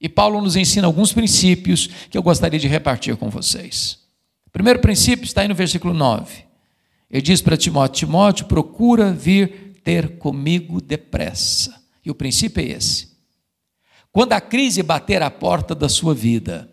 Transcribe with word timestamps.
E 0.00 0.08
Paulo 0.08 0.40
nos 0.40 0.56
ensina 0.56 0.86
alguns 0.86 1.12
princípios 1.12 1.88
que 2.08 2.16
eu 2.16 2.22
gostaria 2.22 2.58
de 2.58 2.68
repartir 2.68 3.16
com 3.16 3.28
vocês. 3.28 3.98
O 4.46 4.50
primeiro 4.50 4.80
princípio 4.80 5.24
está 5.24 5.42
aí 5.42 5.48
no 5.48 5.54
versículo 5.54 5.92
9. 5.92 6.44
Ele 7.10 7.22
diz 7.22 7.42
para 7.42 7.56
Timóteo: 7.56 8.06
Timóteo, 8.06 8.46
procura 8.46 9.12
vir 9.12 9.80
ter 9.82 10.18
comigo 10.18 10.80
depressa. 10.80 11.82
E 12.04 12.10
o 12.10 12.14
princípio 12.14 12.62
é 12.62 12.66
esse. 12.66 13.16
Quando 14.12 14.32
a 14.32 14.40
crise 14.40 14.82
bater 14.82 15.22
à 15.22 15.30
porta 15.30 15.74
da 15.74 15.88
sua 15.88 16.14
vida, 16.14 16.70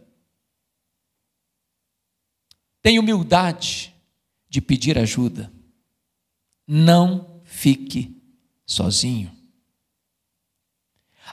tenha 2.81 2.99
humildade 2.99 3.93
de 4.49 4.61
pedir 4.61 4.97
ajuda. 4.97 5.51
Não 6.67 7.41
fique 7.43 8.21
sozinho. 8.65 9.31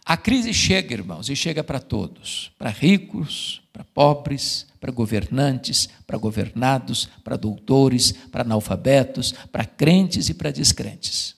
A 0.04 0.16
crise 0.16 0.52
chega, 0.54 0.94
irmãos, 0.94 1.28
e 1.28 1.36
chega 1.36 1.62
para 1.62 1.78
todos: 1.78 2.50
para 2.58 2.70
ricos, 2.70 3.62
para 3.72 3.84
pobres, 3.84 4.66
para 4.80 4.90
governantes, 4.90 5.88
para 6.06 6.18
governados, 6.18 7.08
para 7.22 7.36
doutores, 7.36 8.12
para 8.30 8.42
analfabetos, 8.42 9.32
para 9.50 9.64
crentes 9.64 10.28
e 10.28 10.34
para 10.34 10.50
descrentes. 10.50 11.36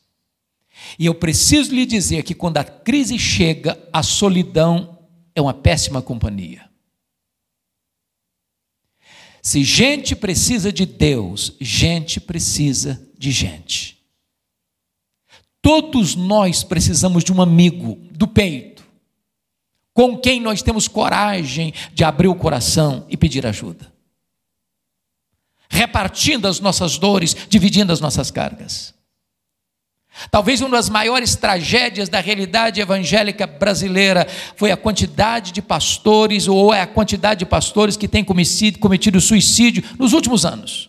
E 0.99 1.07
eu 1.07 1.15
preciso 1.15 1.75
lhe 1.75 1.87
dizer 1.87 2.23
que 2.23 2.35
quando 2.35 2.59
a 2.59 2.65
crise 2.65 3.19
chega, 3.19 3.79
a 3.93 4.03
solidão 4.03 4.99
é 5.35 5.41
uma 5.41 5.55
péssima 5.55 6.01
companhia. 6.01 6.69
Se 9.43 9.63
gente 9.63 10.17
precisa 10.17 10.73
de 10.73 10.87
Deus, 10.87 11.55
gente 11.61 12.19
precisa 12.19 13.07
de 13.19 13.31
gente. 13.31 13.99
Todos 15.61 16.15
nós 16.15 16.65
precisamos 16.65 17.23
de 17.23 17.33
um 17.33 17.43
amigo 17.43 17.99
do 18.15 18.29
peito, 18.29 18.85
com 19.93 20.17
quem 20.17 20.41
nós 20.41 20.63
temos 20.63 20.89
coragem 20.89 21.73
de 21.93 22.05
abrir 22.05 22.29
o 22.29 22.35
coração 22.35 23.05
e 23.09 23.17
pedir 23.17 23.47
ajuda, 23.47 23.93
repartindo 25.69 26.47
as 26.47 26.61
nossas 26.61 26.99
dores, 26.99 27.35
dividindo 27.49 27.93
as 27.93 28.01
nossas 28.01 28.31
cargas. 28.31 28.95
Talvez 30.31 30.61
uma 30.61 30.71
das 30.71 30.89
maiores 30.89 31.35
tragédias 31.35 32.09
da 32.09 32.21
realidade 32.21 32.81
evangélica 32.81 33.49
brasileira 33.49 34.27
foi 34.55 34.71
a 34.71 34.77
quantidade 34.77 35.51
de 35.51 35.61
pastores, 35.61 36.47
ou 36.47 36.73
é 36.73 36.81
a 36.81 36.87
quantidade 36.87 37.41
de 37.41 37.47
pastores 37.47 37.97
que 37.97 38.07
têm 38.07 38.25
cometido, 38.25 38.79
cometido 38.79 39.21
suicídio 39.21 39.83
nos 39.99 40.13
últimos 40.13 40.47
anos. 40.47 40.89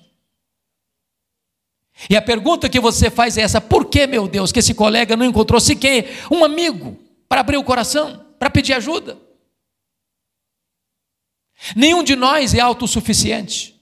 E 2.10 2.16
a 2.16 2.22
pergunta 2.22 2.70
que 2.70 2.80
você 2.80 3.10
faz 3.10 3.38
é 3.38 3.42
essa: 3.42 3.60
por 3.60 3.86
que, 3.86 4.06
meu 4.06 4.28
Deus, 4.28 4.52
que 4.52 4.60
esse 4.60 4.76
colega 4.76 5.16
não 5.16 5.26
encontrou 5.26 5.60
sequer 5.60 6.24
um 6.30 6.46
amigo 6.46 7.05
para 7.28 7.42
abrir 7.42 7.58
o 7.58 7.64
coração, 7.64 8.26
para 8.40 8.50
pedir 8.50 8.74
ajuda? 8.74 9.18
Nenhum 11.76 12.04
de 12.04 12.16
nós 12.16 12.54
é 12.54 12.60
autossuficiente. 12.60 13.80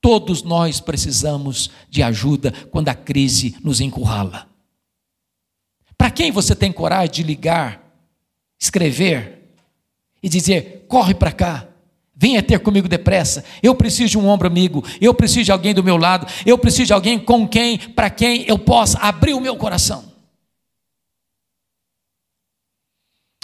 Todos 0.00 0.42
nós 0.42 0.80
precisamos 0.80 1.70
de 1.88 2.02
ajuda 2.02 2.52
quando 2.70 2.88
a 2.88 2.94
crise 2.94 3.56
nos 3.62 3.80
encurrala. 3.80 4.48
Para 5.96 6.10
quem 6.10 6.30
você 6.30 6.54
tem 6.54 6.70
coragem 6.70 7.10
de 7.10 7.22
ligar, 7.22 7.82
escrever 8.58 9.54
e 10.22 10.28
dizer: 10.28 10.84
corre 10.86 11.14
para 11.14 11.32
cá, 11.32 11.68
Venha 12.18 12.42
ter 12.42 12.58
comigo 12.60 12.88
depressa. 12.88 13.44
Eu 13.62 13.74
preciso 13.74 14.12
de 14.12 14.18
um 14.18 14.26
ombro 14.26 14.48
amigo. 14.48 14.82
Eu 14.98 15.12
preciso 15.12 15.44
de 15.44 15.52
alguém 15.52 15.74
do 15.74 15.84
meu 15.84 15.98
lado. 15.98 16.26
Eu 16.46 16.56
preciso 16.56 16.86
de 16.86 16.92
alguém 16.94 17.18
com 17.18 17.46
quem, 17.46 17.76
para 17.76 18.08
quem 18.08 18.44
eu 18.48 18.58
possa 18.58 18.98
abrir 18.98 19.34
o 19.34 19.40
meu 19.40 19.54
coração. 19.54 20.15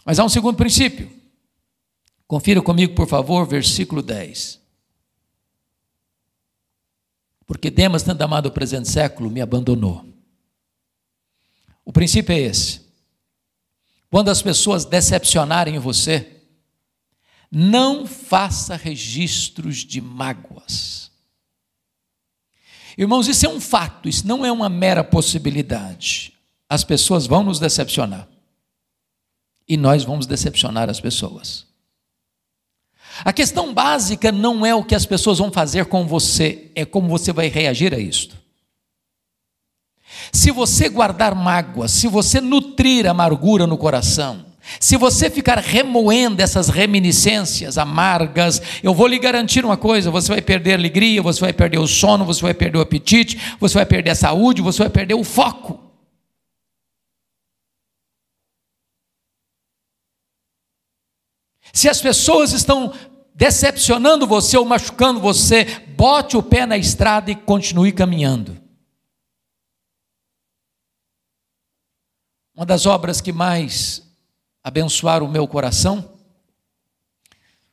Mas 0.04 0.18
há 0.18 0.24
um 0.24 0.28
segundo 0.28 0.56
princípio. 0.56 1.10
Confira 2.26 2.62
comigo, 2.62 2.94
por 2.94 3.06
favor, 3.06 3.46
versículo 3.46 4.02
10. 4.02 4.60
Porque 7.46 7.70
Demas, 7.70 8.02
tendo 8.02 8.22
amado 8.22 8.46
o 8.46 8.52
presente 8.52 8.88
século, 8.88 9.30
me 9.30 9.40
abandonou. 9.40 10.04
O 11.84 11.92
princípio 11.92 12.32
é 12.32 12.38
esse. 12.38 12.80
Quando 14.10 14.30
as 14.30 14.42
pessoas 14.42 14.84
decepcionarem 14.84 15.78
você, 15.78 16.42
não 17.50 18.06
faça 18.06 18.76
registros 18.76 19.78
de 19.78 20.00
mágoas. 20.00 21.10
Irmãos, 22.96 23.28
isso 23.28 23.46
é 23.46 23.48
um 23.48 23.60
fato, 23.60 24.08
isso 24.08 24.26
não 24.26 24.44
é 24.44 24.52
uma 24.52 24.68
mera 24.68 25.02
possibilidade. 25.02 26.34
As 26.68 26.84
pessoas 26.84 27.26
vão 27.26 27.42
nos 27.42 27.58
decepcionar. 27.58 28.28
E 29.68 29.76
nós 29.76 30.04
vamos 30.04 30.26
decepcionar 30.26 30.90
as 30.90 31.00
pessoas. 31.00 31.66
A 33.24 33.32
questão 33.32 33.72
básica 33.72 34.32
não 34.32 34.64
é 34.64 34.74
o 34.74 34.84
que 34.84 34.94
as 34.94 35.06
pessoas 35.06 35.38
vão 35.38 35.52
fazer 35.52 35.86
com 35.86 36.06
você, 36.06 36.70
é 36.74 36.84
como 36.84 37.08
você 37.08 37.32
vai 37.32 37.48
reagir 37.48 37.94
a 37.94 37.98
isto. 37.98 38.36
Se 40.32 40.50
você 40.50 40.88
guardar 40.88 41.34
mágoa, 41.34 41.88
se 41.88 42.06
você 42.06 42.40
nutrir 42.40 43.06
amargura 43.06 43.66
no 43.66 43.76
coração, 43.76 44.46
se 44.78 44.96
você 44.96 45.28
ficar 45.28 45.58
remoendo 45.58 46.40
essas 46.40 46.68
reminiscências 46.68 47.76
amargas, 47.76 48.62
eu 48.82 48.94
vou 48.94 49.06
lhe 49.06 49.18
garantir 49.18 49.64
uma 49.64 49.76
coisa: 49.76 50.10
você 50.10 50.28
vai 50.28 50.40
perder 50.40 50.72
a 50.72 50.76
alegria, 50.76 51.20
você 51.20 51.40
vai 51.40 51.52
perder 51.52 51.78
o 51.78 51.86
sono, 51.86 52.24
você 52.24 52.40
vai 52.40 52.54
perder 52.54 52.78
o 52.78 52.82
apetite, 52.82 53.38
você 53.58 53.74
vai 53.74 53.86
perder 53.86 54.10
a 54.10 54.14
saúde, 54.14 54.62
você 54.62 54.78
vai 54.78 54.90
perder 54.90 55.14
o 55.14 55.24
foco. 55.24 55.81
Se 61.72 61.88
as 61.88 62.00
pessoas 62.00 62.52
estão 62.52 62.92
decepcionando 63.34 64.26
você 64.26 64.56
ou 64.56 64.64
machucando 64.64 65.18
você, 65.20 65.64
bote 65.96 66.36
o 66.36 66.42
pé 66.42 66.66
na 66.66 66.76
estrada 66.76 67.30
e 67.30 67.34
continue 67.34 67.92
caminhando. 67.92 68.60
Uma 72.54 72.66
das 72.66 72.84
obras 72.84 73.20
que 73.20 73.32
mais 73.32 74.06
abençoar 74.62 75.22
o 75.22 75.28
meu 75.28 75.48
coração 75.48 76.12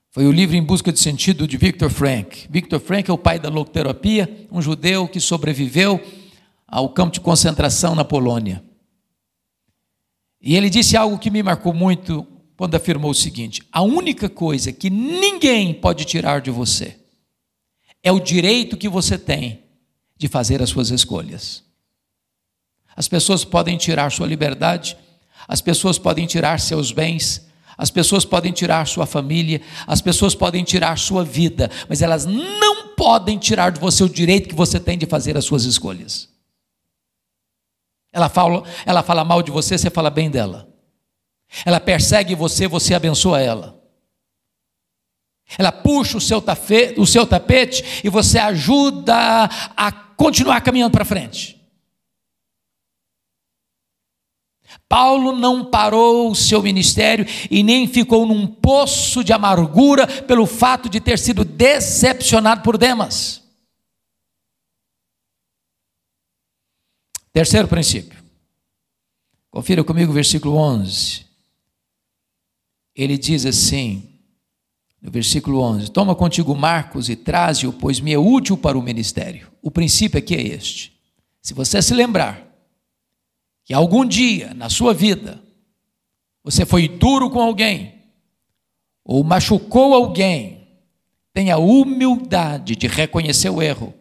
foi 0.09 0.25
o 0.25 0.31
livro 0.31 0.55
Em 0.55 0.63
Busca 0.63 0.91
de 0.91 0.99
Sentido 0.99 1.47
de 1.47 1.57
Victor 1.57 1.89
Frank. 1.89 2.47
Victor 2.49 2.79
Frank 2.79 3.09
é 3.09 3.13
o 3.13 3.17
pai 3.17 3.37
da 3.37 3.49
logoterapia, 3.49 4.47
um 4.51 4.61
judeu 4.61 5.07
que 5.07 5.19
sobreviveu 5.19 6.01
ao 6.67 6.89
campo 6.89 7.13
de 7.13 7.19
concentração 7.19 7.93
na 7.93 8.05
Polônia. 8.05 8.63
E 10.41 10.55
ele 10.55 10.69
disse 10.69 10.95
algo 10.95 11.19
que 11.19 11.29
me 11.29 11.43
marcou 11.43 11.73
muito 11.73 12.25
quando 12.59 12.75
afirmou 12.75 13.11
o 13.11 13.15
seguinte: 13.15 13.63
a 13.71 13.81
única 13.81 14.27
coisa 14.27 14.73
que 14.73 14.89
ninguém 14.89 15.73
pode 15.73 16.03
tirar 16.03 16.41
de 16.41 16.51
você 16.51 16.97
é 18.03 18.11
o 18.11 18.19
direito 18.19 18.75
que 18.75 18.89
você 18.89 19.17
tem 19.17 19.63
de 20.17 20.27
fazer 20.27 20.61
as 20.61 20.69
suas 20.69 20.89
escolhas. 20.89 21.63
As 22.97 23.07
pessoas 23.07 23.45
podem 23.45 23.77
tirar 23.77 24.11
sua 24.11 24.27
liberdade, 24.27 24.97
as 25.47 25.61
pessoas 25.61 25.97
podem 25.97 26.27
tirar 26.27 26.59
seus 26.59 26.91
bens, 26.91 27.47
as 27.77 27.89
pessoas 27.89 28.25
podem 28.25 28.51
tirar 28.51 28.85
sua 28.85 29.05
família, 29.05 29.61
as 29.87 30.01
pessoas 30.01 30.35
podem 30.35 30.61
tirar 30.65 30.97
sua 30.97 31.23
vida, 31.23 31.71
mas 31.87 32.01
elas 32.01 32.25
não 32.25 32.89
podem 32.89 33.37
tirar 33.37 33.71
de 33.71 33.79
você 33.79 34.03
o 34.03 34.09
direito 34.09 34.49
que 34.49 34.55
você 34.55 34.81
tem 34.81 34.97
de 34.97 35.05
fazer 35.05 35.37
as 35.37 35.45
suas 35.45 35.63
escolhas. 35.63 36.27
Ela 38.11 38.27
fala, 38.27 38.63
ela 38.85 39.01
fala 39.01 39.23
mal 39.23 39.41
de 39.41 39.49
você, 39.49 39.77
você 39.77 39.89
fala 39.89 40.09
bem 40.09 40.29
dela. 40.29 40.68
Ela 41.65 41.79
persegue 41.79 42.35
você, 42.35 42.67
você 42.67 42.93
abençoa 42.93 43.41
ela. 43.41 43.79
Ela 45.57 45.71
puxa 45.71 46.17
o 46.17 46.21
seu, 46.21 46.41
tapete, 46.41 46.99
o 46.99 47.07
seu 47.07 47.25
tapete 47.25 48.01
e 48.03 48.09
você 48.09 48.37
ajuda 48.37 49.49
a 49.75 49.91
continuar 49.91 50.61
caminhando 50.61 50.91
para 50.91 51.05
frente. 51.05 51.59
Paulo 54.87 55.31
não 55.31 55.65
parou 55.65 56.29
o 56.29 56.35
seu 56.35 56.61
ministério 56.61 57.25
e 57.49 57.63
nem 57.63 57.87
ficou 57.87 58.25
num 58.25 58.45
poço 58.45 59.23
de 59.23 59.33
amargura 59.33 60.05
pelo 60.23 60.45
fato 60.45 60.87
de 60.87 60.99
ter 60.99 61.17
sido 61.17 61.43
decepcionado 61.43 62.61
por 62.61 62.77
Demas. 62.77 63.43
Terceiro 67.33 67.67
princípio. 67.67 68.19
Confira 69.49 69.83
comigo 69.83 70.11
o 70.11 70.15
versículo 70.15 70.55
11. 70.55 71.28
Ele 73.01 73.17
diz 73.17 73.45
assim, 73.45 74.03
no 75.01 75.09
versículo 75.09 75.61
11: 75.61 75.89
Toma 75.89 76.13
contigo 76.13 76.53
Marcos 76.53 77.07
e 77.07 77.15
traze-o, 77.15 77.71
pois 77.71 78.01
me 78.01 78.11
é 78.11 78.19
útil 78.19 78.57
para 78.57 78.77
o 78.77 78.81
ministério. 78.81 79.49
O 79.61 79.71
princípio 79.71 80.19
aqui 80.19 80.35
é 80.35 80.41
este. 80.41 80.99
Se 81.41 81.53
você 81.53 81.81
se 81.81 81.93
lembrar, 81.93 82.45
que 83.63 83.73
algum 83.73 84.05
dia 84.05 84.53
na 84.53 84.69
sua 84.69 84.93
vida 84.93 85.41
você 86.43 86.65
foi 86.65 86.89
duro 86.89 87.29
com 87.29 87.39
alguém 87.39 88.03
ou 89.05 89.23
machucou 89.23 89.93
alguém, 89.93 90.67
tenha 91.31 91.57
humildade 91.57 92.75
de 92.75 92.87
reconhecer 92.87 93.49
o 93.49 93.61
erro 93.61 93.93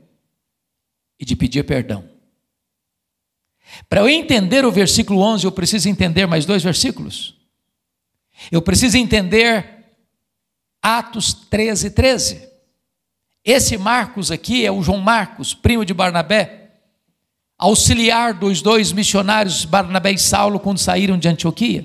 e 1.20 1.24
de 1.24 1.36
pedir 1.36 1.62
perdão. 1.62 2.02
Para 3.88 4.00
eu 4.00 4.08
entender 4.08 4.64
o 4.64 4.72
versículo 4.72 5.20
11, 5.20 5.44
eu 5.44 5.52
preciso 5.52 5.88
entender 5.88 6.26
mais 6.26 6.44
dois 6.44 6.64
versículos. 6.64 7.37
Eu 8.50 8.62
preciso 8.62 8.96
entender 8.96 9.78
Atos 10.82 11.34
13, 11.34 11.90
13. 11.90 12.48
Esse 13.44 13.76
Marcos 13.76 14.30
aqui 14.30 14.64
é 14.64 14.70
o 14.70 14.82
João 14.82 14.98
Marcos, 14.98 15.54
primo 15.54 15.84
de 15.84 15.94
Barnabé, 15.94 16.70
auxiliar 17.58 18.34
dos 18.34 18.62
dois 18.62 18.92
missionários 18.92 19.64
Barnabé 19.64 20.12
e 20.12 20.18
Saulo 20.18 20.60
quando 20.60 20.78
saíram 20.78 21.18
de 21.18 21.28
Antioquia. 21.28 21.84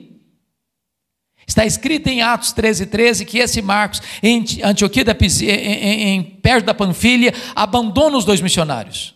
Está 1.45 1.65
escrito 1.65 2.07
em 2.07 2.21
Atos 2.21 2.53
13, 2.53 2.85
13 2.85 3.25
que 3.25 3.37
esse 3.37 3.61
Marcos, 3.61 4.01
em 4.21 4.45
Antioquia, 4.63 5.03
da, 5.03 5.15
em, 5.41 6.15
em, 6.15 6.23
perto 6.23 6.65
da 6.65 6.73
Panfilha, 6.73 7.33
abandona 7.55 8.17
os 8.17 8.25
dois 8.25 8.39
missionários 8.39 9.15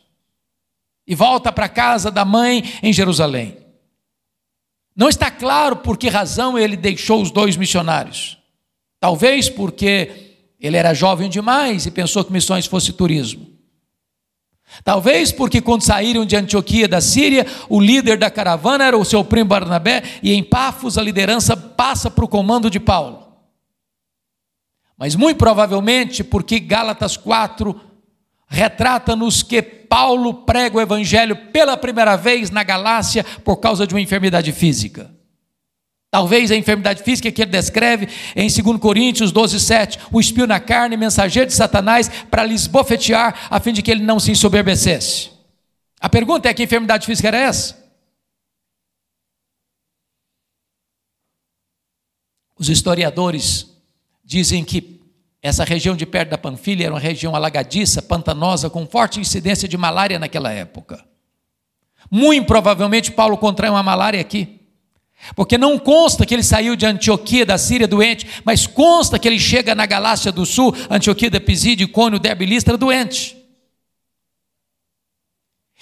e 1.07 1.15
volta 1.15 1.51
para 1.51 1.65
a 1.65 1.69
casa 1.69 2.11
da 2.11 2.25
mãe 2.25 2.63
em 2.83 2.91
Jerusalém. 2.91 3.66
Não 4.97 5.07
está 5.07 5.29
claro 5.29 5.75
por 5.75 5.95
que 5.95 6.09
razão 6.09 6.57
ele 6.57 6.75
deixou 6.75 7.21
os 7.21 7.29
dois 7.29 7.55
missionários. 7.55 8.35
Talvez 8.99 9.47
porque 9.47 10.39
ele 10.59 10.75
era 10.75 10.95
jovem 10.95 11.29
demais 11.29 11.85
e 11.85 11.91
pensou 11.91 12.25
que 12.25 12.33
missões 12.33 12.65
fosse 12.65 12.91
turismo. 12.91 13.47
Talvez 14.83 15.31
porque 15.31 15.61
quando 15.61 15.83
saíram 15.83 16.25
de 16.25 16.35
Antioquia 16.35 16.87
da 16.87 16.99
Síria, 16.99 17.45
o 17.69 17.79
líder 17.79 18.17
da 18.17 18.31
caravana 18.31 18.85
era 18.85 18.97
o 18.97 19.05
seu 19.05 19.23
primo 19.23 19.49
Barnabé, 19.49 20.03
e 20.21 20.33
em 20.33 20.43
Pafos 20.43 20.97
a 20.97 21.03
liderança 21.03 21.55
passa 21.55 22.09
para 22.09 22.25
o 22.25 22.27
comando 22.27 22.67
de 22.67 22.79
Paulo. 22.79 23.27
Mas 24.97 25.15
muito 25.15 25.37
provavelmente 25.37 26.23
porque 26.23 26.59
Gálatas 26.59 27.15
4 27.15 27.79
retrata-nos 28.47 29.43
que 29.43 29.61
Paulo 29.61 30.33
prega 30.45 30.77
o 30.77 30.81
evangelho 30.81 31.35
pela 31.51 31.77
primeira 31.77 32.15
vez 32.15 32.49
na 32.49 32.63
Galácia 32.63 33.23
por 33.43 33.57
causa 33.57 33.85
de 33.85 33.93
uma 33.93 34.01
enfermidade 34.01 34.51
física. 34.51 35.11
Talvez 36.09 36.51
a 36.51 36.55
enfermidade 36.55 37.03
física 37.03 37.31
que 37.31 37.41
ele 37.41 37.51
descreve 37.51 38.07
em 38.35 38.47
2 38.47 38.79
Coríntios 38.79 39.31
12, 39.31 39.59
7, 39.59 39.99
o 40.11 40.19
espio 40.19 40.47
na 40.47 40.59
carne, 40.59 40.95
mensageiro 40.95 41.47
de 41.47 41.53
Satanás, 41.53 42.09
para 42.31 42.45
lhes 42.45 42.65
bofetear, 42.65 43.47
a 43.49 43.59
fim 43.59 43.73
de 43.73 43.81
que 43.81 43.91
ele 43.91 44.03
não 44.03 44.19
se 44.19 44.31
ensoberbecesse. 44.31 45.29
A 45.99 46.07
pergunta 46.07 46.47
é: 46.47 46.53
que 46.53 46.63
enfermidade 46.63 47.05
física 47.05 47.27
era 47.27 47.37
essa? 47.37 47.85
Os 52.57 52.69
historiadores 52.69 53.67
dizem 54.23 54.63
que 54.63 54.96
essa 55.41 55.63
região 55.63 55.95
de 55.95 56.05
perto 56.05 56.29
da 56.29 56.37
Panfilha 56.37 56.85
era 56.85 56.93
uma 56.93 56.99
região 56.99 57.35
alagadiça, 57.35 58.01
pantanosa, 58.01 58.69
com 58.69 58.87
forte 58.87 59.19
incidência 59.19 59.67
de 59.67 59.77
malária 59.77 60.17
naquela 60.17 60.51
época. 60.51 61.05
Muito 62.09 62.47
provavelmente 62.47 63.11
Paulo 63.11 63.37
contraiu 63.37 63.73
uma 63.73 63.83
malária 63.83 64.19
aqui. 64.19 64.57
Porque 65.35 65.57
não 65.57 65.79
consta 65.79 66.25
que 66.25 66.33
ele 66.33 66.43
saiu 66.43 66.75
de 66.75 66.85
Antioquia 66.85 67.45
da 67.45 67.57
Síria 67.57 67.87
doente, 67.87 68.27
mas 68.45 68.67
consta 68.67 69.17
que 69.17 69.27
ele 69.27 69.39
chega 69.39 69.73
na 69.73 69.85
Galácia 69.85 70.31
do 70.31 70.45
Sul, 70.45 70.73
Antioquia 70.89 71.29
da 71.29 71.39
Pisídia, 71.39 71.87
Cônio, 71.87 72.19
Derbe 72.19 72.45
Listra, 72.45 72.77
doente. 72.77 73.35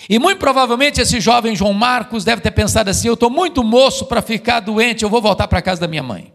E 0.10 0.19
muito 0.19 0.40
provavelmente 0.40 1.00
esse 1.00 1.19
jovem 1.19 1.56
João 1.56 1.74
Marcos 1.74 2.24
deve 2.24 2.42
ter 2.42 2.51
pensado 2.51 2.90
assim: 2.90 3.08
eu 3.08 3.13
estou 3.13 3.30
muito 3.30 3.63
moço 3.63 4.06
para 4.06 4.22
ficar 4.22 4.60
doente, 4.60 5.04
eu 5.04 5.10
vou 5.10 5.22
voltar 5.22 5.48
para 5.48 5.60
a 5.60 5.62
casa 5.62 5.81
da 5.81 5.88
minha 5.88 6.04
mãe. 6.04 6.35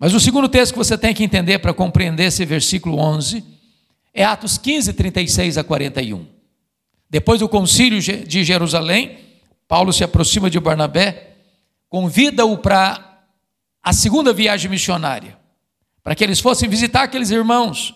Mas 0.00 0.14
o 0.14 0.18
segundo 0.18 0.48
texto 0.48 0.72
que 0.72 0.78
você 0.78 0.96
tem 0.96 1.12
que 1.12 1.22
entender 1.22 1.58
para 1.58 1.74
compreender 1.74 2.24
esse 2.24 2.42
versículo 2.46 2.98
11 2.98 3.44
é 4.14 4.24
Atos 4.24 4.56
15, 4.56 4.94
36 4.94 5.58
a 5.58 5.62
41. 5.62 6.26
Depois 7.10 7.40
do 7.40 7.46
concílio 7.46 8.00
de 8.00 8.42
Jerusalém, 8.42 9.18
Paulo 9.68 9.92
se 9.92 10.02
aproxima 10.02 10.48
de 10.48 10.58
Barnabé, 10.58 11.34
convida-o 11.86 12.56
para 12.56 13.24
a 13.82 13.92
segunda 13.92 14.32
viagem 14.32 14.70
missionária, 14.70 15.36
para 16.02 16.14
que 16.14 16.24
eles 16.24 16.40
fossem 16.40 16.66
visitar 16.66 17.02
aqueles 17.02 17.30
irmãos 17.30 17.94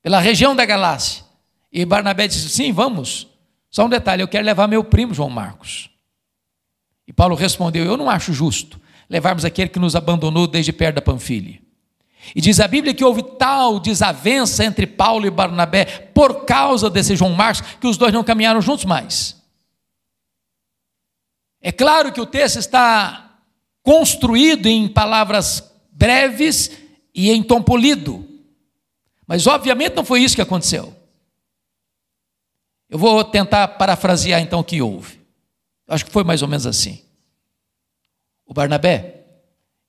pela 0.00 0.20
região 0.20 0.54
da 0.54 0.64
Galácia. 0.64 1.24
E 1.72 1.84
Barnabé 1.84 2.28
disse: 2.28 2.48
Sim, 2.48 2.72
vamos. 2.72 3.26
Só 3.68 3.86
um 3.86 3.88
detalhe: 3.88 4.22
eu 4.22 4.28
quero 4.28 4.46
levar 4.46 4.68
meu 4.68 4.84
primo 4.84 5.12
João 5.12 5.30
Marcos. 5.30 5.90
E 7.08 7.12
Paulo 7.12 7.34
respondeu: 7.34 7.84
Eu 7.84 7.96
não 7.96 8.08
acho 8.08 8.32
justo 8.32 8.80
levarmos 9.08 9.44
aquele 9.44 9.68
que 9.68 9.78
nos 9.78 9.96
abandonou 9.96 10.46
desde 10.46 10.72
perto 10.72 10.96
da 10.96 11.02
Panfilha. 11.02 11.60
E 12.34 12.40
diz 12.40 12.60
a 12.60 12.68
Bíblia 12.68 12.92
que 12.92 13.04
houve 13.04 13.22
tal 13.22 13.80
desavença 13.80 14.64
entre 14.64 14.86
Paulo 14.86 15.26
e 15.26 15.30
Barnabé 15.30 15.84
por 16.12 16.44
causa 16.44 16.90
desse 16.90 17.16
João 17.16 17.32
Marcos 17.32 17.62
que 17.80 17.86
os 17.86 17.96
dois 17.96 18.12
não 18.12 18.24
caminharam 18.24 18.60
juntos 18.60 18.84
mais. 18.84 19.36
É 21.60 21.72
claro 21.72 22.12
que 22.12 22.20
o 22.20 22.26
texto 22.26 22.58
está 22.58 23.38
construído 23.82 24.66
em 24.66 24.88
palavras 24.88 25.72
breves 25.90 26.70
e 27.14 27.30
em 27.30 27.42
tom 27.42 27.62
polido, 27.62 28.24
mas 29.26 29.46
obviamente 29.46 29.96
não 29.96 30.04
foi 30.04 30.22
isso 30.22 30.36
que 30.36 30.42
aconteceu. 30.42 30.94
Eu 32.88 32.98
vou 32.98 33.24
tentar 33.24 33.68
parafrasear 33.68 34.40
então 34.40 34.60
o 34.60 34.64
que 34.64 34.80
houve. 34.80 35.18
Acho 35.86 36.04
que 36.04 36.12
foi 36.12 36.24
mais 36.24 36.42
ou 36.42 36.48
menos 36.48 36.66
assim. 36.66 37.02
O 38.48 38.54
Barnabé, 38.54 39.26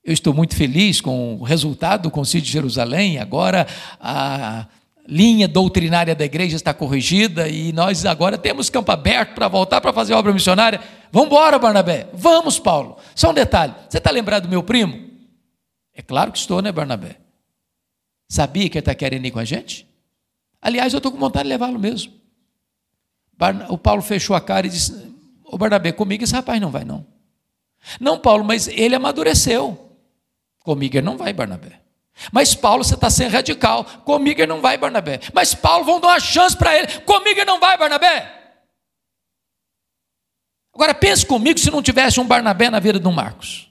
eu 0.03 0.13
estou 0.13 0.33
muito 0.33 0.53
feliz 0.53 0.99
com 0.99 1.35
o 1.35 1.43
resultado 1.43 2.03
do 2.03 2.11
Concílio 2.11 2.45
de 2.45 2.51
Jerusalém, 2.51 3.17
agora 3.17 3.65
a 4.01 4.67
linha 5.07 5.47
doutrinária 5.47 6.13
da 6.13 6.25
igreja 6.25 6.57
está 6.57 6.73
corrigida 6.73 7.47
e 7.47 7.71
nós 7.71 8.05
agora 8.05 8.37
temos 8.37 8.69
campo 8.69 8.91
aberto 8.91 9.33
para 9.33 9.47
voltar 9.47 9.79
para 9.79 9.93
fazer 9.93 10.13
obra 10.13 10.33
missionária. 10.33 10.81
Vamos 11.09 11.27
embora, 11.29 11.57
Barnabé. 11.57 12.09
Vamos, 12.13 12.59
Paulo. 12.59 12.97
Só 13.15 13.31
um 13.31 13.33
detalhe: 13.33 13.73
você 13.87 13.97
está 13.97 14.11
lembrado 14.11 14.43
do 14.43 14.49
meu 14.49 14.61
primo? 14.61 15.09
É 15.95 16.01
claro 16.01 16.29
que 16.29 16.37
estou, 16.37 16.61
né, 16.61 16.69
Barnabé? 16.69 17.15
Sabia 18.27 18.69
que 18.69 18.77
ele 18.77 18.81
está 18.81 18.93
querendo 18.93 19.25
ir 19.25 19.31
com 19.31 19.39
a 19.39 19.45
gente? 19.45 19.87
Aliás, 20.61 20.91
eu 20.91 20.97
estou 20.97 21.13
com 21.13 21.17
vontade 21.17 21.43
de 21.45 21.49
levá-lo 21.49 21.79
mesmo. 21.79 22.11
O 23.69 23.77
Paulo 23.77 24.01
fechou 24.01 24.35
a 24.35 24.41
cara 24.41 24.67
e 24.67 24.69
disse: 24.69 24.93
Ô 25.45 25.57
Barnabé, 25.57 25.93
comigo 25.93 26.25
esse 26.25 26.33
rapaz 26.33 26.59
não 26.59 26.69
vai, 26.69 26.83
não. 26.83 27.18
Não, 27.99 28.19
Paulo, 28.19 28.43
mas 28.43 28.67
ele 28.67 28.95
amadureceu. 28.95 29.95
Comigo 30.59 30.97
ele 30.97 31.05
não 31.05 31.17
vai, 31.17 31.33
Barnabé. 31.33 31.81
Mas 32.31 32.53
Paulo, 32.53 32.83
você 32.83 32.95
está 32.95 33.09
sendo 33.09 33.31
radical. 33.31 33.85
Comigo 34.03 34.39
ele 34.41 34.47
não 34.47 34.61
vai, 34.61 34.77
Barnabé. 34.77 35.19
Mas 35.33 35.55
Paulo, 35.55 35.85
vão 35.85 35.99
dar 35.99 36.09
uma 36.09 36.19
chance 36.19 36.55
para 36.55 36.77
ele. 36.77 36.87
Comigo 37.01 37.39
ele 37.39 37.45
não 37.45 37.59
vai, 37.59 37.77
Barnabé. 37.77 38.35
Agora 40.73 40.93
pense 40.93 41.25
comigo 41.25 41.59
se 41.59 41.71
não 41.71 41.81
tivesse 41.81 42.19
um 42.19 42.27
Barnabé 42.27 42.69
na 42.69 42.79
vida 42.79 43.07
um 43.07 43.11
Marcos. 43.11 43.69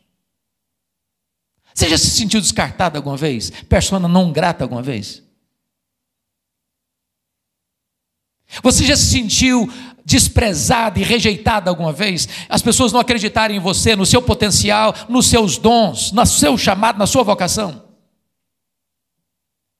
Você 1.75 1.89
já 1.89 1.97
se 1.97 2.11
sentiu 2.11 2.41
descartado 2.41 2.97
alguma 2.97 3.17
vez? 3.17 3.51
Persona 3.51 4.09
não 4.09 4.33
grata 4.33 4.65
alguma 4.65 4.83
vez? 4.83 5.23
Você 8.63 8.85
já 8.85 8.97
se 8.97 9.07
sentiu 9.07 9.69
desprezado 10.09 10.99
e 10.99 11.03
rejeitado 11.03 11.69
alguma 11.69 11.93
vez? 11.93 12.27
As 12.49 12.63
pessoas 12.63 12.95
não 12.95 13.01
acreditarem 13.01 13.59
em 13.59 13.61
você, 13.61 13.95
no 13.95 14.07
seu 14.07 14.23
potencial, 14.23 14.95
nos 15.07 15.27
seus 15.27 15.59
dons, 15.59 16.13
no 16.13 16.25
seu 16.25 16.57
chamado, 16.57 16.99
na 16.99 17.07
sua 17.07 17.23
vocação? 17.23 17.83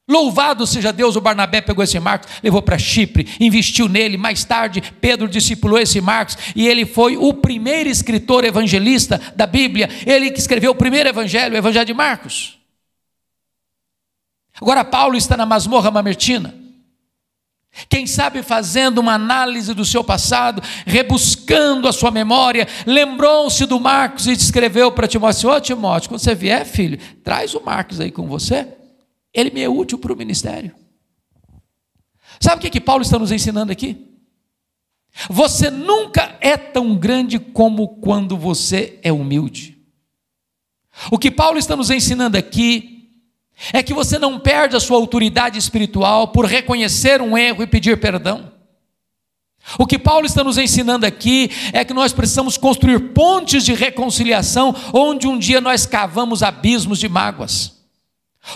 Louvado 0.07 0.67
seja 0.67 0.93
Deus, 0.93 1.17
o 1.17 1.21
Barnabé 1.21 1.63
pegou 1.63 1.83
esse 1.83 1.99
Marcos, 1.99 2.31
levou 2.43 2.61
para 2.61 2.79
Chipre, 2.79 3.27
investiu 3.41 3.89
nele. 3.89 4.19
Mais 4.19 4.45
tarde, 4.45 4.83
Pedro 5.01 5.29
discipulou 5.29 5.79
esse 5.79 5.99
Marcos 6.01 6.37
e 6.55 6.69
ele 6.69 6.85
foi 6.85 7.17
o 7.17 7.33
primeiro 7.33 7.89
escritor 7.89 8.45
evangelista 8.45 9.21
da 9.35 9.47
Bíblia. 9.47 9.89
Ele 10.07 10.31
que 10.31 10.41
escreveu 10.41 10.73
o 10.73 10.75
primeiro 10.75 11.09
evangelho, 11.09 11.55
o 11.55 11.59
evangelho 11.59 11.87
de 11.87 11.95
Marcos. 11.95 12.59
Agora, 14.61 14.85
Paulo 14.85 15.17
está 15.17 15.37
na 15.37 15.47
masmorra 15.47 15.91
mamertina. 15.91 16.58
Quem 17.89 18.07
sabe 18.07 18.43
fazendo 18.43 18.99
uma 18.99 19.15
análise 19.15 19.75
do 19.75 19.85
seu 19.85 20.03
passado, 20.03 20.63
rebuscando 20.87 21.87
a 21.87 21.93
sua 21.93 22.11
memória, 22.11 22.67
lembrou-se 22.87 23.67
do 23.67 23.79
Marcos 23.79 24.27
e 24.27 24.33
escreveu 24.33 24.91
para 24.91 25.07
Timóteo: 25.07 25.51
Ô 25.51 25.55
oh, 25.55 25.61
Timóteo, 25.61 26.09
quando 26.09 26.21
você 26.21 26.35
vier, 26.35 26.65
filho, 26.65 26.99
traz 27.23 27.55
o 27.55 27.61
Marcos 27.61 28.01
aí 28.01 28.11
com 28.11 28.27
você 28.27 28.79
ele 29.33 29.51
me 29.51 29.61
é 29.61 29.69
útil 29.69 29.99
para 29.99 30.13
o 30.13 30.17
ministério. 30.17 30.75
Sabe 32.41 32.59
o 32.59 32.61
que, 32.61 32.71
que 32.71 32.81
Paulo 32.81 33.03
está 33.03 33.19
nos 33.19 33.33
ensinando 33.33 33.73
aqui? 33.73 34.05
Você 35.29 35.71
nunca 35.71 36.37
é 36.41 36.57
tão 36.57 36.97
grande 36.97 37.39
como 37.39 38.01
quando 38.01 38.37
você 38.37 38.99
é 39.03 39.13
humilde. 39.13 39.79
O 41.11 41.19
que 41.19 41.31
Paulo 41.31 41.59
está 41.59 41.77
nos 41.77 41.91
ensinando 41.91 42.37
aqui 42.37 42.98
é 43.73 43.83
que 43.83 43.93
você 43.93 44.19
não 44.19 44.39
perde 44.39 44.77
a 44.77 44.81
sua 44.81 44.97
autoridade 44.97 45.59
espiritual 45.59 46.29
por 46.29 46.45
reconhecer 46.45 47.21
um 47.21 47.37
erro 47.37 47.63
e 47.63 47.67
pedir 47.67 47.99
perdão. 47.99 48.53
O 49.79 49.87
que 49.87 49.99
Paulo 49.99 50.25
está 50.25 50.43
nos 50.43 50.57
ensinando 50.57 51.05
aqui 51.05 51.51
é 51.73 51.85
que 51.85 51.93
nós 51.93 52.13
precisamos 52.13 52.57
construir 52.57 53.13
pontes 53.13 53.65
de 53.65 53.75
reconciliação 53.75 54.75
onde 54.93 55.27
um 55.27 55.39
dia 55.39 55.61
nós 55.61 55.85
cavamos 55.85 56.43
abismos 56.43 56.99
de 56.99 57.09
mágoas. 57.09 57.77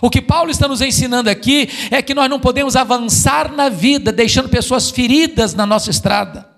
O 0.00 0.08
que 0.08 0.22
Paulo 0.22 0.50
está 0.50 0.66
nos 0.66 0.80
ensinando 0.80 1.28
aqui 1.28 1.68
é 1.90 2.00
que 2.00 2.14
nós 2.14 2.30
não 2.30 2.40
podemos 2.40 2.76
avançar 2.76 3.52
na 3.52 3.68
vida 3.68 4.10
deixando 4.10 4.48
pessoas 4.48 4.88
feridas 4.88 5.52
na 5.52 5.66
nossa 5.66 5.90
estrada. 5.90 6.51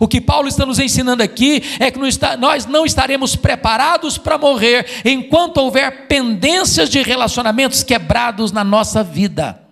O 0.00 0.08
que 0.08 0.20
Paulo 0.20 0.48
está 0.48 0.66
nos 0.66 0.78
ensinando 0.78 1.22
aqui 1.22 1.62
é 1.78 1.90
que 1.90 1.98
nós 2.38 2.66
não 2.66 2.84
estaremos 2.84 3.36
preparados 3.36 4.18
para 4.18 4.36
morrer 4.36 5.02
enquanto 5.04 5.58
houver 5.58 6.06
pendências 6.06 6.90
de 6.90 7.02
relacionamentos 7.02 7.82
quebrados 7.82 8.52
na 8.52 8.64
nossa 8.64 9.04
vida. 9.04 9.67